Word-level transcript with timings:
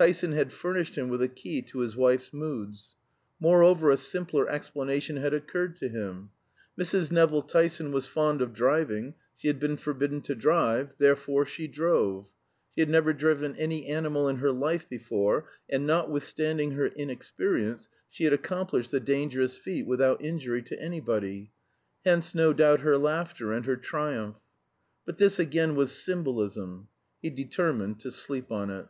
Tyson 0.00 0.30
had 0.30 0.52
furnished 0.52 0.96
him 0.96 1.08
with 1.08 1.20
a 1.20 1.26
key 1.28 1.60
to 1.60 1.80
his 1.80 1.96
wife's 1.96 2.32
moods. 2.32 2.94
Moreover, 3.40 3.90
a 3.90 3.96
simpler 3.96 4.48
explanation 4.48 5.16
had 5.16 5.34
occurred 5.34 5.74
to 5.78 5.88
him. 5.88 6.30
Mrs. 6.78 7.10
Nevill 7.10 7.42
Tyson 7.42 7.90
was 7.90 8.06
fond 8.06 8.40
of 8.40 8.52
driving; 8.54 9.14
she 9.34 9.48
had 9.48 9.58
been 9.58 9.76
forbidden 9.76 10.20
to 10.20 10.36
drive, 10.36 10.92
therefore 10.98 11.44
she 11.44 11.66
drove; 11.66 12.28
she 12.72 12.80
had 12.80 12.88
never 12.88 13.12
driven 13.12 13.56
any 13.56 13.86
animal 13.88 14.28
in 14.28 14.36
her 14.36 14.52
life 14.52 14.88
before, 14.88 15.48
and, 15.68 15.84
notwithstanding 15.84 16.70
her 16.74 16.86
inexperience, 16.86 17.88
she 18.08 18.22
had 18.22 18.32
accomplished 18.32 18.92
the 18.92 19.00
dangerous 19.00 19.56
feat 19.56 19.84
without 19.84 20.22
injury 20.24 20.62
to 20.62 20.80
anybody. 20.80 21.50
Hence 22.04 22.36
no 22.36 22.52
doubt 22.52 22.82
her 22.82 22.96
laughter 22.96 23.52
and 23.52 23.66
her 23.66 23.74
triumph. 23.76 24.36
But 25.04 25.18
this 25.18 25.40
again 25.40 25.74
was 25.74 25.90
symbolism. 25.90 26.86
He 27.20 27.30
determined 27.30 27.98
to 27.98 28.12
sleep 28.12 28.52
on 28.52 28.70
it. 28.70 28.86